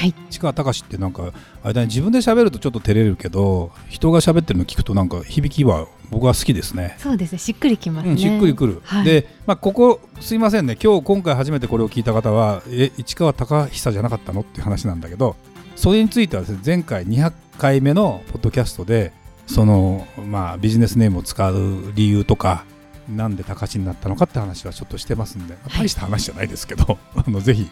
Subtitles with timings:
[0.00, 0.14] はい。
[0.30, 1.30] 市川隆ってなんか
[1.62, 6.96] あれだね自分で喋るとちょっと照れるけど人が喋ってるの聞くとなんか響きは僕は好きですね。
[6.98, 7.38] そうですね。
[7.38, 9.04] しっくりきますね、うん、しっくりくる、はい。
[9.04, 10.78] で、まあ、ここすいませんね。
[10.82, 15.36] 今日今回初めてこれを聞いた方はえ市川隆久じゃなかったのっていう話なんだけど
[15.76, 19.12] それについてはですね前回200回目のポッドキャストで
[19.46, 22.64] その、まあ、ビジネスネームを使う理由とか
[23.06, 27.68] なんで高橋になったのかって話はちょっとしてますんで、まあはい大した話じゃないですけど、 あのぜひ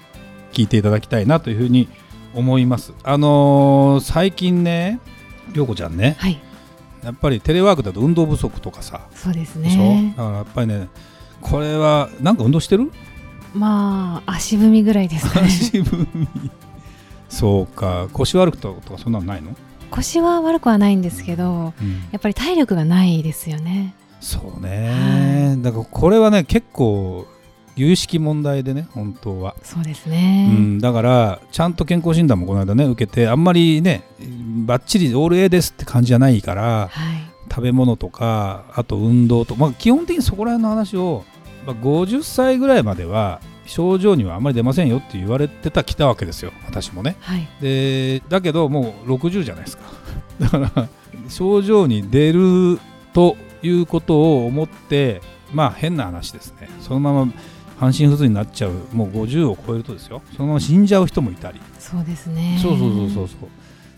[0.53, 1.89] 聞いていただきたいなというふうに
[2.35, 2.93] 思います。
[3.03, 5.01] あのー最近ね
[5.53, 6.39] 涼子ちゃんねはい。
[7.03, 9.03] やっぱりテレワークだと運動不足とかさ。
[9.15, 10.15] そうですね。
[10.17, 10.89] だからやっぱりね
[11.41, 12.91] これはなんか運動してる？
[13.55, 15.47] まあ足踏みぐらいですかね。
[15.47, 16.29] 足踏み。
[17.29, 18.09] そうか。
[18.13, 19.55] 腰悪くとかそんなのないの、
[19.91, 21.73] 腰は悪くはないんですけど
[22.11, 23.95] やっぱり体力がないですよね。
[24.21, 27.27] そうね、だからこれはね結構
[27.79, 34.03] 有識問題でね本当は、そうですうね、ん、だからちゃんと健康診断もこの間ね受けてあんまりね
[34.67, 37.29] ばっちりオール A ですって感じじゃないからはい。
[37.51, 41.25] 食べ物とかあと運動と、まあ、基本的にそこら辺の話を、
[41.67, 47.17] まあ、50歳ぐらいまでは症状にはあんまり出ませんよって言われてたきたわけですよ私もね。
[47.21, 47.49] はい。
[47.61, 49.85] でだけどもう60じゃないですか。
[50.41, 50.89] だから
[51.29, 52.81] 症状に出る
[53.13, 55.21] ということを思って
[55.53, 56.69] まあ変な話ですね。
[56.81, 57.33] そのまま
[57.79, 60.23] 半身不随になっちゃうもう50を超えるとですよ。
[60.37, 61.61] その死んじゃう人もいたり。
[61.79, 62.59] そうですね。
[62.61, 63.49] そうそうそうそうそう。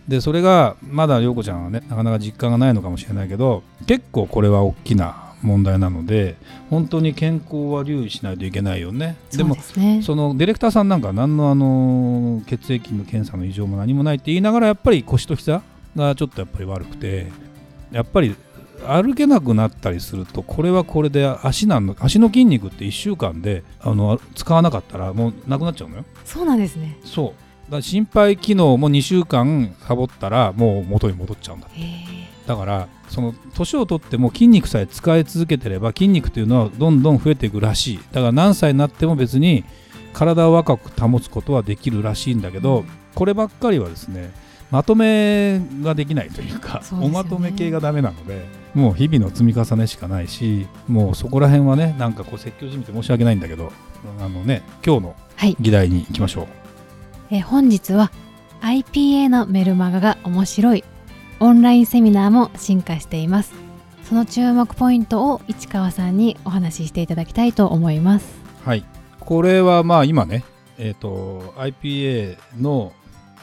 [0.08, 6.36] でそれがまだ陽子ちゃんはねなかなか実感がないのかもしれないけど結構これは大きな問題なので
[6.68, 9.16] 本当に健康は留意しないといけないよね。
[9.30, 10.02] でそうもですね。
[10.02, 15.62] そのディレクターさんなんか何のあの血液の検査の異常も何もないって言いながらやっぱり腰と膝
[15.96, 17.28] がちょっとやっぱり悪くて
[17.92, 18.34] やっぱり
[18.86, 26.04] 歩けなくなったりするとこれはこれで足なんの足の筋肉って1週間であの使わなかったらもうなくなっちゃうのよ。
[26.24, 26.98] そうなんですね。
[27.04, 27.34] そ
[27.68, 27.70] う。
[27.70, 31.68] だ心肺機能も2週間サボったらもう元に戻っちゃうんだ
[32.46, 37.98] だからその年を取っても筋肉さえ使い続けてれば筋肉というのはどんどん増えていくらしい。
[38.12, 39.64] だから何歳になっても別に
[40.12, 44.32] 体を若く保つことはできるらしいんだけどこればっかりはですね
[44.72, 47.06] まとめができないというかね。
[47.06, 48.44] おまとめ系がダメなので
[48.74, 53.72] もう日々の積み重ねしかないしもうそこら辺はねなんかこう説教じみて申し訳ないんだけど
[54.20, 56.46] あのね今日のはい、議題に行きましょう。
[57.30, 58.12] えー本日は
[58.60, 60.84] IPA のメルマガが面白い。
[61.40, 63.54] オンラインセミナーも進化しています。
[64.04, 68.26] その注目ポイントを市川さんにお話ししていただきたいと思います。
[68.66, 68.84] はい、
[69.18, 70.44] これはまあ今ね、
[70.76, 72.92] えー、と IPA の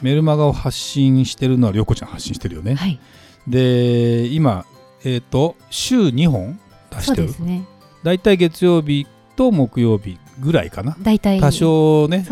[0.03, 2.75] メルマガを発信してるのは涼子ちゃん発信してるよね。
[2.75, 2.99] はい。
[3.47, 4.67] で今、
[5.03, 6.59] えー、と週2本
[6.91, 7.45] 出してる。
[7.45, 7.65] ね
[8.03, 10.95] だいたい月曜日と木曜日ぐらいかな。
[11.01, 11.39] 大体。
[11.39, 12.25] 多少ね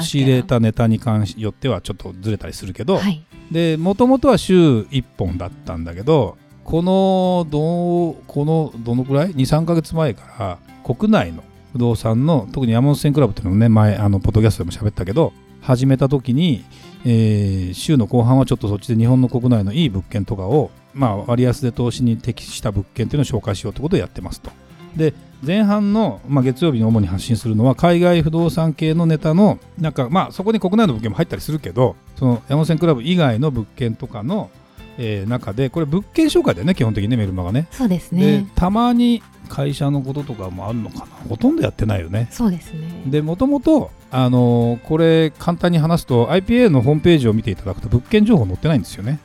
[0.00, 3.24] 仕入れたネタに関しよってはちょっとずれたりするけど、はい。
[3.50, 10.58] でもともとは週1本だったんだけどこのどうこのどのくらい？23か月前から
[10.94, 11.42] 国内の
[11.72, 15.32] 不動産の特に山本線クラブっていうのをね前あのポッドキャストでも喋ったけど
[15.62, 16.64] 始めた時に、
[17.04, 24.50] えー週の後半はちょっとそっちで日本の国内のいい物件とかを、まあ、割安で投資に適した物件っていうのを紹介しようってことをやってますと。
[24.94, 34.50] で前半の、まあ、月曜日に主に発信するのは海外不動産系のネタのなんかまあそこに国内の物件も入ったりするけどその山本線クラブ以外の物件とかの、
[34.98, 37.68] えー中でこれ物件紹介だよね基本的にねメルマガね。
[37.70, 41.06] そうですでねたまに会社のこととかもあるのかな？
[41.28, 42.28] ほとんどやってないよね。
[42.30, 43.02] そうですね。
[43.06, 49.18] でもともとあのこれ簡単に話すと IPA のホームページを見ていただくと物件情報載ってないんですよね。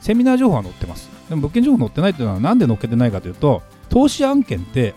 [0.00, 1.10] セミナー情報は載ってます。
[1.28, 4.94] でも物件情報載ってないっていうのはなんで載っけてないかというと投資案件って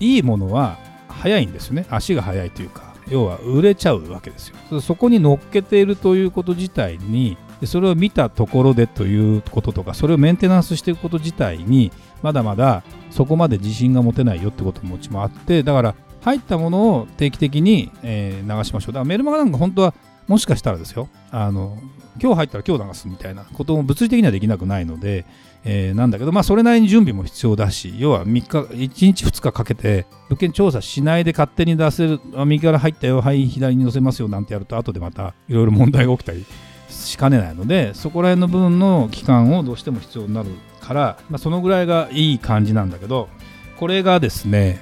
[0.00, 0.78] いいものは
[1.08, 1.84] 早いんですよね。
[1.90, 4.80] 足が早いというか要は売れちゃうわけですよ。
[4.80, 7.36] そこに乗っけているということ自体に
[7.66, 11.92] それを見たところでということとかそれをメンテナンスしていくこと自体に
[12.22, 18.92] まだまだそこまで自信が持てないよってことももあってだから入ったものを定期的に、えー流しましょう。
[18.92, 19.94] だからメルマガなんか本当は
[20.26, 21.08] もしかしたらですよ。
[21.30, 21.78] あの
[22.20, 25.24] 今日入ったら今日流すみたいなことも物理的にはできなくないので、
[25.64, 36.44] えーなんだけど、まあ、それなりに準備も必要だし要は3日1日2日かけて物件調査しないで勝手に出せるあ右から入ったよはい左に載せますよなんてやると後でまたいろいろ問題が起きたり
[36.88, 40.50] しかねないのでそこら辺の部分の期間をどうしても必要になる
[40.80, 43.28] かから、まあ、そのぐらいがいい感じなんだけど
[43.76, 44.80] これがですね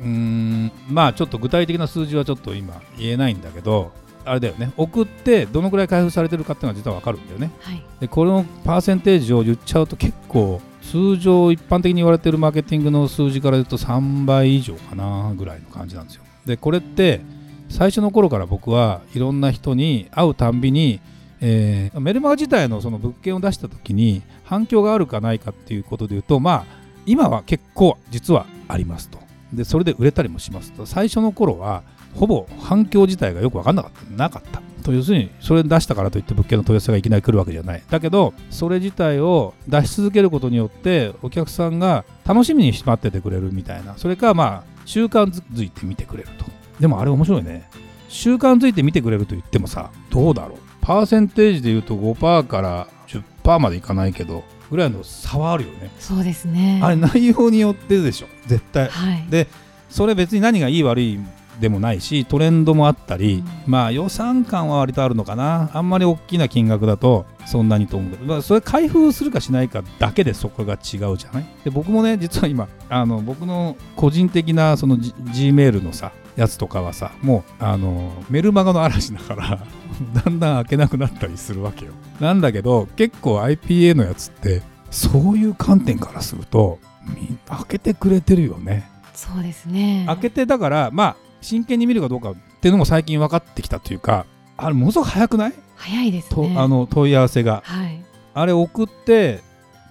[0.00, 3.92] うーんまあちょっと具体的な数字はちょっと今言えないんだけど
[4.24, 4.72] あれだよね。
[4.76, 7.50] 送ってどのぐらい開封されてるかっていうのは実は分かるんだよね。
[7.60, 7.82] はい。
[8.00, 16.22] でこのパーセンテージを言っちゃうと結構通常一般的に言われてるマーケティングの数字から言うと3倍以上かなぐらいの感じなんですよ。
[16.44, 17.20] でこれって
[17.68, 21.00] 最初の頃から僕はいろんな人に会うたんびに、
[21.40, 26.64] えーメルマガ自体のその物件を出した時に反響があるかないかっていうことで言うとまあ
[27.04, 29.18] 今は結構実はありますと
[29.52, 30.72] でそれで売れたりもします。
[30.72, 31.82] と最初の頃は
[32.14, 34.16] ほぼ反響自体がよく分かんなかった。
[34.16, 34.62] なかった。
[34.82, 37.82] と要するにそれ出したからといって物件の問い合わせがいきなり来るわけじゃない。
[37.90, 43.96] だけどそれ自体を出し続けることによってお客さんが楽しみに待っててくれるみたいな。
[43.96, 46.44] それかまあ習慣づいて見てくれると。
[46.80, 47.68] でもあれ面白いね。
[48.08, 50.58] 習慣づいて見てくれると言ってもさどうだろう。
[50.80, 56.80] パーセンテージで言うと5%から10%までいかないけどぐらいの差はあるよね、そうですね。
[56.82, 58.26] あれ内容によってでしょ。
[58.46, 58.88] 絶対。
[58.88, 59.26] はい。
[59.28, 59.46] で
[59.88, 61.20] それ別に何がいい悪い
[61.60, 63.72] でもないしトレンドもあったり、うん。
[63.72, 65.70] まあ予算感は割とあるのかな。
[65.72, 71.46] あんまり大きな金額だとそんなにと思うけど、まあ、それ開封するかしないかだけでそこが違うじゃない。
[71.64, 79.66] で僕もね実は今あの僕の個人的なその G, メールのさやつとかはさもうあのメルマガの嵐だから
[80.22, 81.92] だんだん開けなくなったりするわけよ。
[82.20, 88.88] なんだけど結構 IPA のやつってそういう観点からするとみ開けてくれてるよね。
[89.14, 90.04] そうですね。
[90.06, 97.62] 開けてだからまあ真剣に見るかどうかっていうのも最近分かってきたというかあれものすごく早くない、早いですとねあの問い合わせが。
[97.64, 98.02] はい。
[98.34, 99.40] あれ送って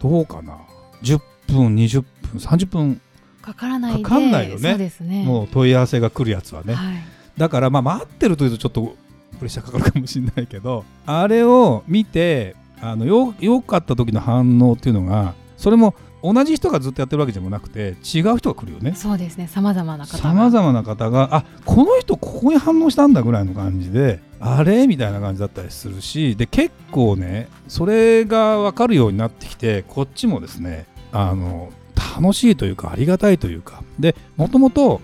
[0.02, 0.58] どうかな
[1.02, 3.02] ？10分20分30分
[3.46, 4.70] かからないでかかんないよね。
[4.72, 5.24] そうですね。
[5.24, 6.96] もう問い合わせが来るやつはね、はい。
[7.38, 8.96] だからまあ待ってるというとちょっと
[9.38, 18.96] プレッシャーかかるかもしれないけどあれを見てあのよよかった時の反応っていうのがそれも同じ人がずっとやってるわけでもなくて違う人が来るよね。
[18.96, 19.48] そうですね。
[19.48, 20.18] さまざまな方が。
[20.18, 31.72] さまざまな方があこの人ここに反応したんだぐらいの感じであれみたいな感じだったりするしで結構ねそれが分かるようになってきてこっちもですねあの
[32.22, 33.84] 楽しいというかありがたいというか。
[34.00, 35.02] でもともと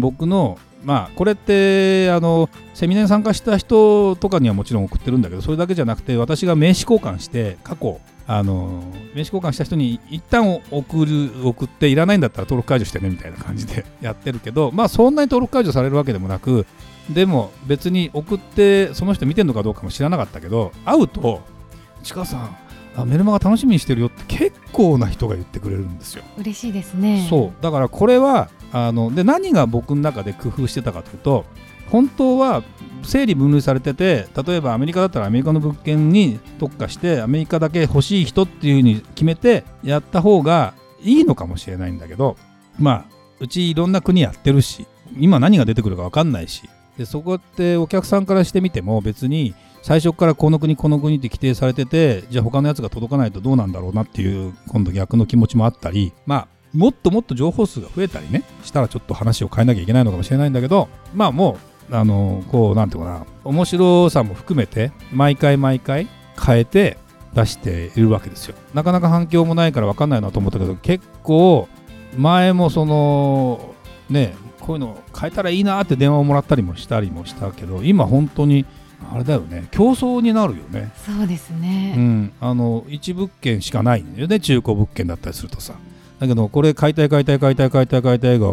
[0.00, 8.82] 僕のまあこれってあのセミナーに参加した人とかにはもちろん送ってるんだけどそれだけじゃなくて私が名刺交換して過去あの
[9.14, 16.66] 名刺交換した人に一旦送る送っていらないんだったら登録解除してねみたいな感じで やってるけどまあそんなに登録解除されるわけでもなく
[17.10, 21.42] でも別に送ってその人見てるのかどうかも知らなかったけど会うと
[22.02, 22.56] 「市川さん
[22.96, 26.24] あメルマガ楽しみにしてるよ」って結構な人が言ってくれるんですよ。
[26.38, 31.44] 嬉しいですねそうだからこれはあので何が僕の中で工夫してたかというと
[31.90, 32.62] 本当は
[33.02, 42.36] 整理分類されてて例えばアメリカだったらアメリカの物件に特化してアメリカだけ欲しい人っていうふうに決めてやった方がいいのかもしれないんだけど
[42.78, 43.04] まあ
[43.40, 44.86] うちいろんな国やってるし
[45.18, 46.62] 今何が出てくるか分かんないし
[46.98, 61.58] でそこってお客さんからしてみても別に最初からこの国この国って規定されててじゃあ他のやつが届かないとどうなんだろうなっていう今度逆の気持ちもあったりまあもっともっと情報数が増えたりねしたらちょっと話を変えなきゃいけないのかもしれないんだけどまあも
[61.90, 66.08] うあのこうなんていうかな面白さも含めて毎回毎回
[66.42, 66.96] 変えて
[67.34, 68.54] 出しているわけですよ。
[68.74, 71.68] なかなか反響もないから分かんないなと思ったけど結構
[72.16, 73.74] 前もその
[74.08, 74.34] ね
[74.64, 78.64] こういうの変えたらいいなって電話をもらったりもしたりもしたけど今本当に
[79.12, 80.90] あれだよね競争になるよね。
[80.96, 84.40] そうですうね、ん、あの一物件しかないんだよね。
[84.40, 85.74] 中古物件だったりするとさ。
[86.18, 88.48] だけどこれ買いたい買いたい買いたい買いたい買いたいが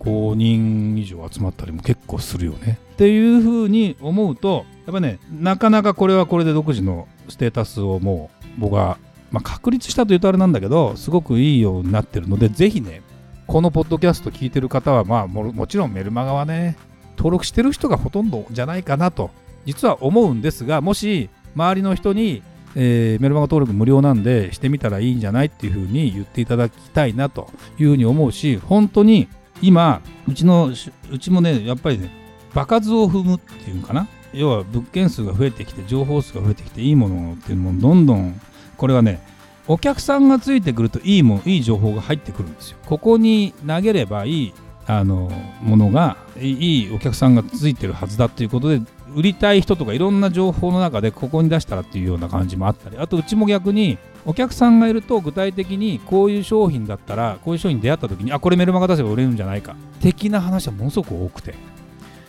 [0.00, 8.96] 5人以上集まったりも結構するよねっていうふうに思うとやっぱねなかなかこれはこれで独自のステータスをもう僕は、
[9.30, 13.02] まあ、確立したというとあれなんだけどすごくいいようになってるのでぜひね
[13.50, 16.76] このポッドキャスト聞いてる方はまあももちろんメルマガはね
[17.16, 19.32] 登録してる人がほとんどじゃないかなと
[19.66, 22.44] 実は思うんですがもし周りの人に、
[22.76, 29.26] えーメルマガ登録無料なんでしてみたらいいんじゃないっていうふうに言っていただきたいなというふうに思うし本当に
[29.60, 30.70] 今うちの
[31.10, 32.08] うちもねやっぱりね
[32.54, 34.06] 場数を踏むっていうのかな？
[34.32, 38.40] 要は物件数が増えてきて情報数が増えてきていいものっていうのもどんどん
[38.76, 39.20] これはね
[39.70, 42.78] お客さんがついてくるといいもんいい情報が入ってくるんですよ。
[42.86, 45.30] ここに投げればいいあの
[45.62, 48.82] ものがいいお客さんがついてるはずだっていうことで
[49.14, 52.98] 売りたい人とかいろんな情報の中でここに出したらっていうような感じもあったり。
[52.98, 53.96] あとうちも逆に
[54.26, 59.76] お客さんがいると具体的にこういう商品だったらこういう商品に出会った時にあこれメルマガ出せば売れるんじゃないか。
[60.00, 61.54] 的な話はものすごく多くて。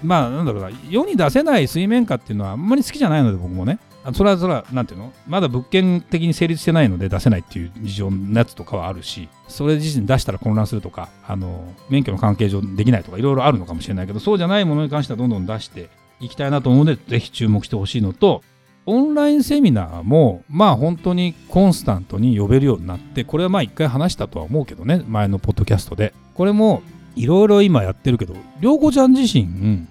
[0.03, 0.69] まあなんだろうな。
[0.91, 3.79] 世に出せない水面下っていうのはあんまり好きじゃないので僕もね。
[4.03, 5.13] あそれはそれはなんていうの？
[5.27, 15.89] まだ物件的に成立してないので出せないっていう事情のやつとかはあるしそれ自身出したら混乱するとかあの免許の関係上できないとかいろいろあるのかもしれないけどそうじゃないものに関してはどんどん出して
[16.20, 18.43] いきたいなと思うのでぜひ注目してほしいのと
[18.88, 26.13] オンラインセミナーもまあ本当にコンスタントに呼べるようになってこれはまあ一回話したとは思うけどね前のポッドキャストで。
[26.34, 26.81] これも
[27.15, 29.86] いろいろ今やってるけど涼子ちゃん自身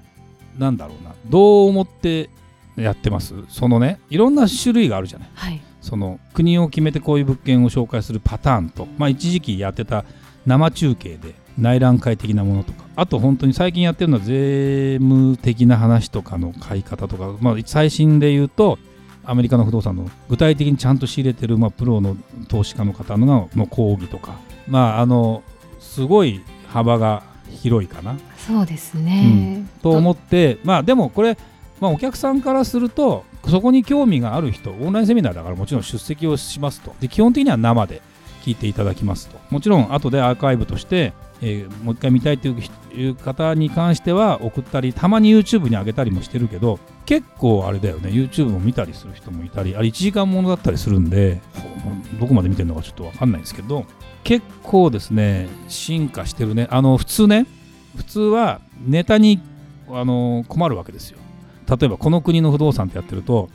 [0.58, 2.30] なんだろうなどう思って
[2.76, 3.34] やってます。
[3.48, 5.28] そのねいろんな種類があるじゃない。
[5.34, 5.60] はい。
[5.80, 10.04] その国を決めてこういう物件を紹介するパターンと、まあ、一時期やってた
[10.44, 12.84] 生中継で内覧会的なものとか。
[12.96, 18.78] あと本当に最近やってるのは税務的な話とかの買い方とか、まあ、最新で言うと
[19.24, 22.16] アメリカの不動産の具体的にちゃんと仕入れてる、まあ、プロの
[22.48, 24.38] 投資家の方のの講義とか。
[24.68, 25.42] まああの
[25.78, 28.16] すごい幅が広いかな。
[28.36, 31.36] そうですね、と思ってまあでもこれ、
[31.80, 36.94] まあ、お客さんからするとそこに興味がある人オンラインセミナーだからもちろん出席をしますと。
[37.00, 38.02] で基本的には生で
[38.42, 39.38] 聞いていただきますと。
[39.50, 51.40] もちろん後でアーカイブとして、えーもう一回見たいという方に関しては送ったりたまに YouTube に上げたりもしてるけど結構あれだよね YouTube も見たりする人もいたりあれ1時間ものだったりするんで
[52.20, 53.86] どこまで見てるのかちょっと分かんないんですけど
[54.22, 56.68] 結構ですね進化してるね。
[56.70, 57.46] あの普通ね
[57.96, 59.40] 普通はネタに
[59.88, 61.19] あの困るわけですよ。
[61.76, 63.48] 例えばこの国の不動産ってやってると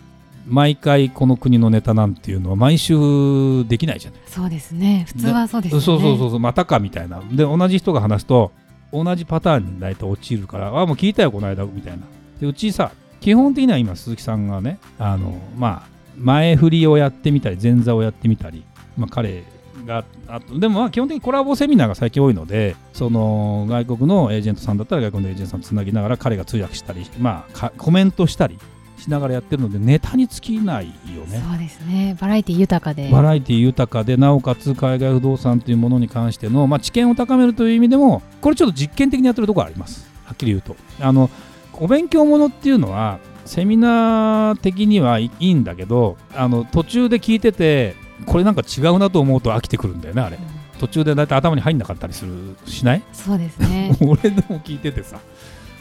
[0.47, 4.19] 毎回この国のネタなんていうのは毎週できないじゃない。
[4.27, 5.05] そうですね。
[5.07, 5.85] 普通はそうですよね。
[5.85, 7.19] そうそうそうそうまたかみたいな。
[7.31, 8.51] で同じ人が話すと
[8.93, 12.03] 同じパターンに大体陥るからあもう聞いたよこの間みたいな。
[12.39, 12.91] でうちさ
[13.21, 18.63] 基本的には今鈴木さんがねあのまあ前振りをやってみたり前座をやってみたり、
[18.97, 19.43] まあ、彼
[19.85, 28.59] があとでもまあ基本的にコラボセミナーが最近多いのでその外国のエージェントさんだったら外国のエージェントさんつなぎながら彼が通訳したり、まあ、かコメントしたり
[28.97, 31.43] しながらやってるのでネタに尽きないよね。
[31.49, 32.17] そうですね。
[32.19, 33.09] バラエティ豊かで。
[33.09, 40.09] バラエティ豊かでなおかつ海外不動産というものに関しての、まあ、知見を高めるという意味でもこれちょっと実験的にやってるところあります。
[40.23, 40.75] はっきり言うと。
[40.99, 41.29] あの
[41.73, 50.37] お勉強ものっていうのはセミナー的にはいいんだけどあの途中で聞いててこれなんか違うなと思うと飽きてくるんだよねあれ。
[50.37, 50.43] うん。
[50.79, 53.03] 途中でだいたい頭に入んなかったりするしない？
[53.13, 53.95] そうですね。
[54.01, 55.19] 俺でも聞いててさ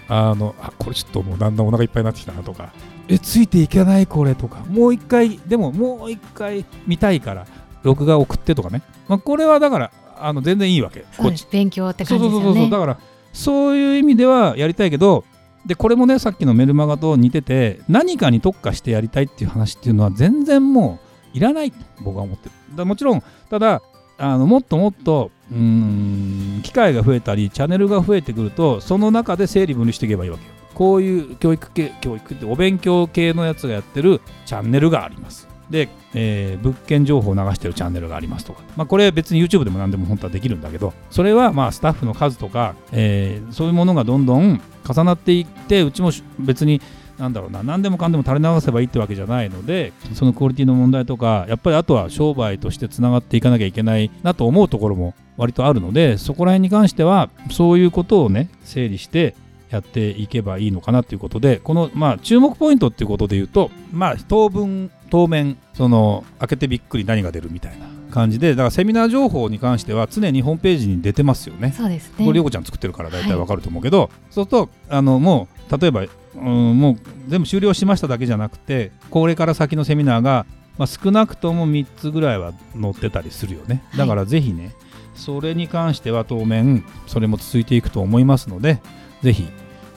[0.08, 2.72] あのあこれちょっともうだんだんお腹いっぱいになってきたなとか
[3.08, 7.46] えついていけないこれとかもう一回でももう一回見たいから
[7.82, 11.04] 録画送ってとかね、まあ、これはだからあの全然いいわけ。
[11.12, 11.48] そうです。
[11.50, 12.60] 勉強ってそうそう感じですよね。
[12.60, 12.70] そうそう。
[12.70, 12.98] だから
[13.32, 15.24] そういう意味ではやりたいけど
[15.66, 21.03] でこれもねさっきのメルマガと似てて何かに特化してやりたいっていう話っていうのは全然もう
[21.34, 22.76] いらないと僕は思ってる。
[22.76, 23.82] だもちろんただ
[24.16, 30.50] あのもっともっとうん機会が増えたりチャンネルが増えてくるとその中で整理分離していけばいいわけよ。
[30.74, 35.48] こういう教育系教育ってお勉強系のやつがやってるチャンネルがあります。
[35.70, 46.80] で、えー物件情報を流してるチャンネルがありますとか、まあ、これ別に YouTube でも何でも本当はできるんだけどそれはまあスタッフの数とか、えーそういうものがどんどん重なっていってうちも別に
[47.18, 59.34] なんだろうな何でもかんでも垂れ流せばいいってわけじゃないのでそのクオリティの問題とかやっぱりあとは商売としてつながっていかなきゃいけないなと思うところも割とあるのでそこら辺に関してはそういうことをね整理して
[59.70, 67.86] やっていけばいいのかなということでこのまあ注目ポイントっていうことで言うとまあ当分当面その開けてびっくり何が出るみたいな。
[68.14, 71.74] 感じでだからセミナー情報に関しては常にホームページに出てますよね。
[71.76, 76.04] そうですねこれ、りょうこちゃん作ってるから大体わかると思うけど、そうすると、あのもう、例えば、
[76.36, 80.46] うん、もう全部終了しましただけじゃなくて、これから先のセミナーが、
[80.78, 83.82] まあ、少なくとも3つぐらいは載ってたりするよね。
[83.96, 84.74] だからぜひね、
[85.16, 88.80] それに関しては当面、それも続いていくと思いますので、
[89.22, 89.48] ぜひ、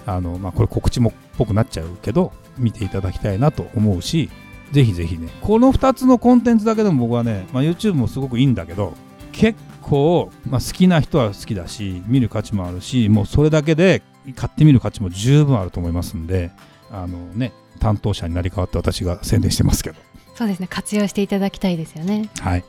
[0.08, 4.30] あのまあ、これ告知もっぽくなっちゃうけど、見ていただきたいなと思うし、
[4.72, 8.94] ぜひぜひね、この2つのコンテンツだけでも僕はね、まあ、YouTube もすごくいいんだけど、
[9.32, 14.02] 結構、まあ、好きな人は好きだし見る価値もあるしもうそれだけで
[14.36, 16.52] 買ってみる価値も十分あると思いますんで
[16.92, 20.08] あのね担当者になり変わって私が宣伝してますけど。
[20.36, 20.68] そうですね。
[20.68, 22.30] 活用していただきたいですよね。
[22.42, 22.64] はい。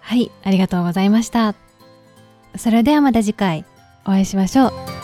[0.00, 0.30] はい。
[0.42, 1.54] ありがとうございました。
[2.56, 3.64] それではまた次回
[4.04, 4.95] お会いしましょう